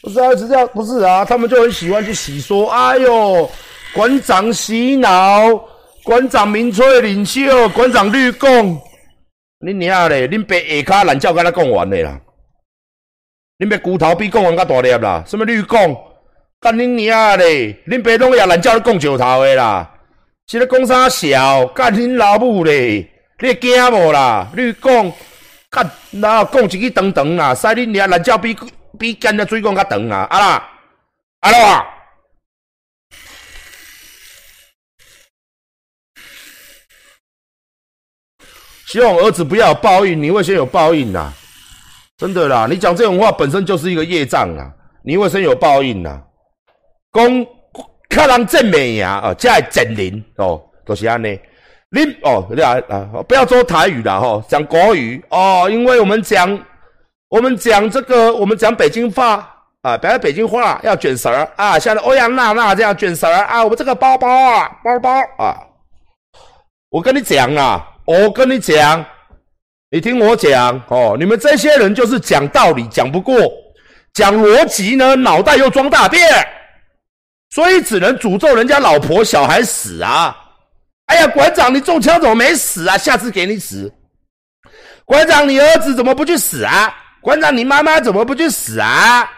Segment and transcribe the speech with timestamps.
[0.00, 3.50] 不是啊，是这样，不是啊，他们就很喜欢去洗说，哎呦，
[3.92, 5.42] 馆长洗脑，
[6.04, 8.80] 馆长民粹领袖，馆长绿共，
[9.58, 12.20] 你娘嘞，恁爸下骹懒觉跟他讲完的啦，
[13.58, 15.96] 恁爸骨头比讲完较大粒啦，什么绿共，
[16.60, 19.90] 干恁娘嘞，恁爸拢也懒觉咧讲石头的啦，
[20.46, 23.10] 是咧讲啥潲，干恁老母嘞，
[23.40, 24.48] 你惊无啦？
[24.54, 25.12] 绿共，
[25.70, 28.56] 干哪讲一句长长啦，使恁娘懒觉比。
[28.96, 30.26] 比干的水管较长啊！
[30.30, 30.70] 啊啦，
[31.40, 31.86] 啊啦！
[38.86, 41.30] 希望儿子不要有报应，你会先有报应呐！
[42.16, 44.72] 真的啦，你讲这种话本身就是一个业障啦，
[45.04, 46.22] 你会先有报应呐！
[47.12, 47.46] 讲
[48.08, 51.38] 看人正面呀，哦，这系真灵哦，都是安尼。
[51.90, 56.58] 你哦，你啊啊，不要说台语啦，吼，讲国语哦，因为我们讲。
[57.28, 63.62] 我们讲这个，我们讲北京话啊，本来北京话要卷舌啊，像欧阳娜娜这样卷舌啊。
[63.62, 65.56] 我们这个包包啊，包包啊，
[66.88, 69.04] 我跟你讲啊，我跟你讲，
[69.90, 73.36] 你听我讲哦，你们这些人就是讲道理讲不过，
[74.14, 76.26] 讲逻辑呢，脑袋又装大便，
[77.50, 80.34] 所以只能诅咒人家老婆小孩死啊。
[81.06, 82.96] 哎呀，馆长，你中枪怎么没死啊？
[82.96, 83.92] 下次给你死。
[85.04, 86.94] 馆长，你儿子怎么不去死啊？
[87.20, 89.28] 馆长，你妈妈怎么不去死啊？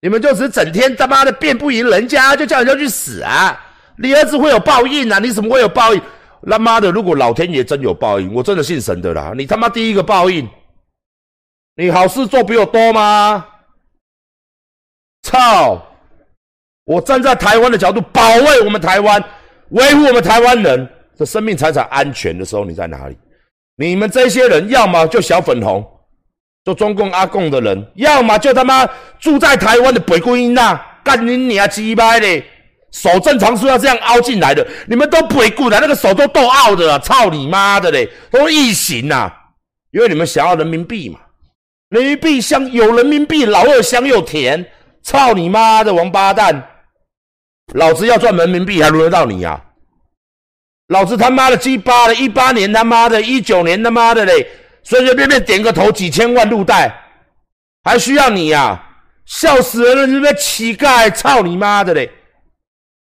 [0.00, 3.58] 你们就是整天他妈的辩不赢人家，就叫人家去死啊！
[3.96, 5.18] 你儿子会有报应啊？
[5.18, 6.02] 你怎么会有报应？
[6.50, 9.32] 他妈的，如果老天爷真有报应，我真的信神的啦！
[9.34, 10.46] 你他妈第一个报应，
[11.74, 13.46] 你好事做比我多吗？
[15.22, 15.82] 操！
[16.84, 19.24] 我站在台湾的角度保卫我们台湾，
[19.70, 23.16] 维护我们台湾人的生命财产安全的时候，你在哪里？
[23.76, 25.82] 你们这些人要么就小粉红。
[26.64, 28.88] 做中共阿共的人，要么就他妈
[29.20, 32.42] 住在台湾的北归音呐，干你娘鸡巴的，
[32.90, 39.30] 手正常是要这样凹进来的，你们都北固的，那个手都都凹的，操你妈的嘞，都异形呐，
[39.90, 41.20] 因为你们想要人民币嘛，
[41.90, 44.64] 人民币香有人民币，老二香又甜，
[45.02, 46.66] 操你妈的王八蛋，
[47.74, 49.60] 老子要赚人民币还轮得到你呀？
[50.88, 54.46] 老子他妈的鸡巴的，一八年他妈的，一九年他妈的嘞。
[54.84, 56.94] 随随便便点个头，几千万入袋，
[57.82, 58.80] 还需要你呀？
[59.26, 60.06] 笑死人了！
[60.06, 62.10] 你这乞丐，操你妈的嘞！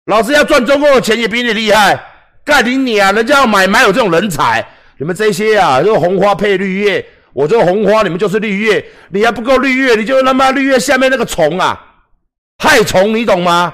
[0.08, 1.98] 老子要赚中共的钱也比你厉害，
[2.44, 3.14] 干你你啊！
[3.14, 4.68] 人家要买买有这种人才，
[4.98, 11.82] 你们这些啊，这个红花配绿叶，我这个红花，你们就是绿叶，你还不够绿叶，你就他妈绿叶下面那个虫啊，
[12.58, 13.74] 害虫，你懂吗？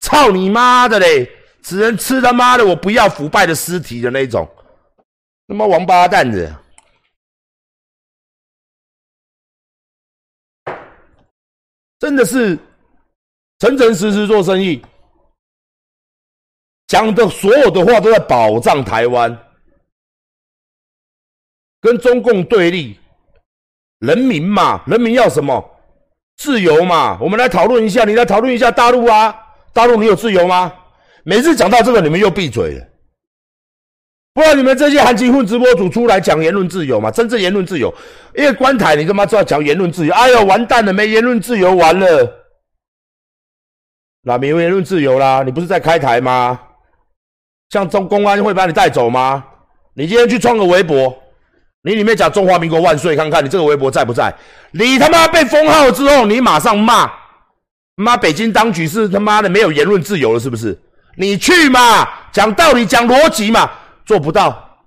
[0.00, 1.30] 操你妈的嘞！
[1.62, 4.48] 只能吃他妈的我不要腐败的尸体的那种，
[5.46, 6.50] 他妈王八蛋子！
[11.98, 12.58] 真的是
[13.58, 14.82] 诚诚实实做生意，
[16.86, 19.36] 讲的所有的话都在保障台湾，
[21.80, 22.98] 跟中共对立，
[24.00, 25.64] 人民嘛，人民要什么？
[26.36, 27.18] 自由嘛。
[27.20, 29.34] 我们来讨论一下，你来讨论一下大陆啊，
[29.72, 30.72] 大陆你有自由吗？
[31.24, 32.86] 每次讲到这个，你们又闭嘴了。
[34.36, 37.10] 不然你们这些含金混直播主出来讲言论自由嘛？
[37.10, 37.90] 真正言论自由，
[38.34, 40.12] 因为关台你他妈知道讲言论自由？
[40.12, 42.30] 哎呦，完蛋了，没言论自由，完了，
[44.24, 45.42] 那没有言论自由啦？
[45.42, 46.60] 你不是在开台吗？
[47.70, 49.42] 像中公安会把你带走吗？
[49.94, 51.16] 你今天去创个微博，
[51.80, 54.30] 你里面讲中华民国万岁，看看你这个微博在不在？
[54.72, 57.10] 你他妈被封号之后，你马上骂，
[57.94, 60.78] 妈北京当局是他妈的没有言论自由了，是不是？
[61.16, 63.70] 你去嘛，讲道理，讲逻辑嘛。
[64.06, 64.78] 做不到，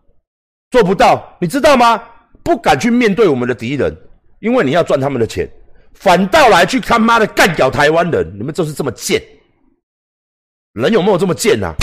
[0.72, 2.02] 做不到，你知道吗？
[2.42, 3.96] 不敢去面对我们的敌人，
[4.40, 5.48] 因为你要赚他们的钱，
[5.94, 8.26] 反倒来去他妈的干掉台湾人。
[8.38, 9.22] 你们就是这么贱，
[10.74, 11.76] 人有没有这么贱啊？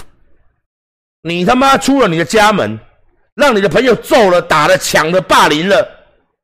[1.23, 2.79] 你他妈出了你的家门，
[3.35, 5.87] 让你的朋友揍了、打了、抢了、霸凌了，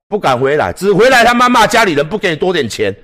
[0.09, 2.95] 不敢回来，只回来他妈骂家里人不给你多点钱，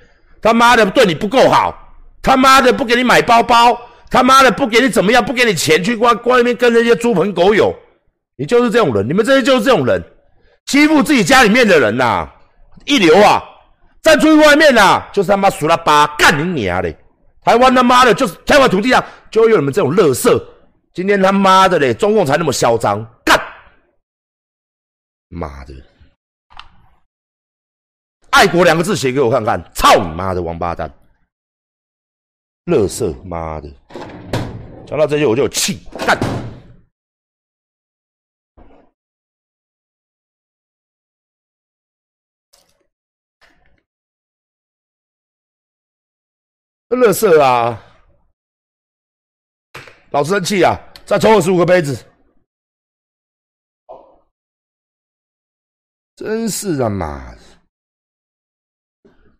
[0.41, 3.88] 他妈的对你不够好，他妈的不给你买包包。
[4.09, 5.23] 他妈的不给你怎么样？
[5.23, 7.73] 不给你钱去关关那边跟那些猪朋狗友，
[8.35, 9.07] 你就是这种人。
[9.07, 10.03] 你们这些就是这种人，
[10.65, 12.27] 欺负自己家里面的人呐，
[12.85, 13.43] 一流啊！
[14.01, 16.91] 站出去外面呐，就是他妈数了八干你娘的！
[17.43, 20.43] 台湾他妈的，就是台湾土地上就有你们这种乐色。
[20.93, 23.39] 今天他妈的嘞，中共才那么嚣张，干！
[25.29, 25.73] 妈的，
[28.31, 30.91] 爱国两个字写给我看看，操你妈的王八蛋！
[32.65, 33.69] 乐色，妈的！
[34.89, 36.17] 讲到这些我就气，干！
[46.87, 47.79] 乐色啊！
[50.09, 50.75] 老生气啊！
[51.05, 52.03] 再抽二十五个杯子，
[56.15, 57.35] 真是的嘛！